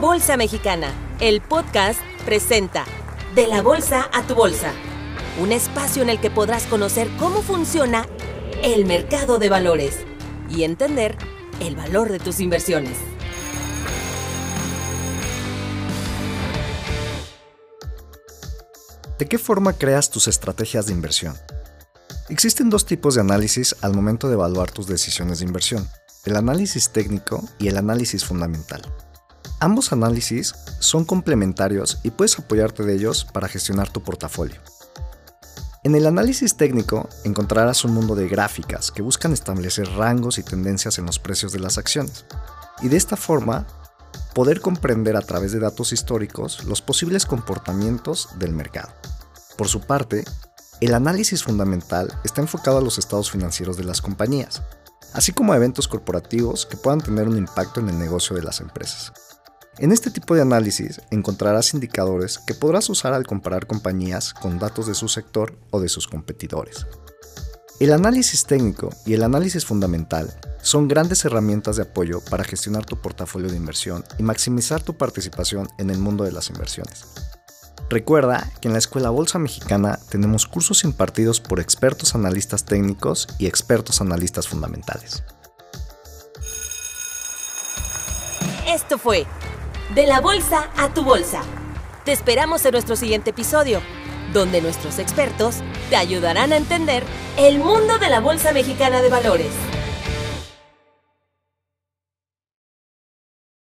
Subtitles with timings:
[0.00, 2.84] Bolsa Mexicana, el podcast presenta
[3.34, 4.72] De la Bolsa a tu Bolsa,
[5.40, 8.06] un espacio en el que podrás conocer cómo funciona
[8.62, 10.00] el mercado de valores
[10.50, 11.16] y entender
[11.60, 12.98] el valor de tus inversiones.
[19.18, 21.34] ¿De qué forma creas tus estrategias de inversión?
[22.28, 25.88] Existen dos tipos de análisis al momento de evaluar tus decisiones de inversión,
[26.26, 28.82] el análisis técnico y el análisis fundamental.
[29.58, 34.60] Ambos análisis son complementarios y puedes apoyarte de ellos para gestionar tu portafolio.
[35.82, 40.98] En el análisis técnico encontrarás un mundo de gráficas que buscan establecer rangos y tendencias
[40.98, 42.26] en los precios de las acciones,
[42.82, 43.66] y de esta forma
[44.34, 48.92] poder comprender a través de datos históricos los posibles comportamientos del mercado.
[49.56, 50.24] Por su parte,
[50.82, 54.62] el análisis fundamental está enfocado a los estados financieros de las compañías,
[55.14, 58.60] así como a eventos corporativos que puedan tener un impacto en el negocio de las
[58.60, 59.12] empresas.
[59.78, 64.86] En este tipo de análisis encontrarás indicadores que podrás usar al comparar compañías con datos
[64.86, 66.86] de su sector o de sus competidores.
[67.78, 70.32] El análisis técnico y el análisis fundamental
[70.62, 75.68] son grandes herramientas de apoyo para gestionar tu portafolio de inversión y maximizar tu participación
[75.76, 77.04] en el mundo de las inversiones.
[77.90, 83.46] Recuerda que en la Escuela Bolsa Mexicana tenemos cursos impartidos por expertos analistas técnicos y
[83.46, 85.22] expertos analistas fundamentales.
[88.66, 89.26] Esto fue
[89.94, 91.42] De la Bolsa a tu Bolsa.
[92.04, 93.80] Te esperamos en nuestro siguiente episodio,
[94.32, 95.58] donde nuestros expertos
[95.90, 97.04] te ayudarán a entender
[97.38, 99.52] el mundo de la Bolsa Mexicana de Valores.